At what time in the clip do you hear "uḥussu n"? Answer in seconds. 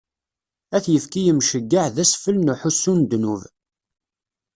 2.53-3.01